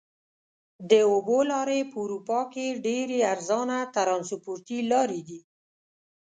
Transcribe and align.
د 0.89 0.91
اوبو 1.11 1.37
لارې 1.51 1.79
په 1.91 1.95
اروپا 2.03 2.39
کې 2.53 2.79
ډېرې 2.87 3.17
ارزانه 3.33 3.77
ترانسپورتي 3.95 4.79
لارې 4.91 5.21
دي. 5.27 5.39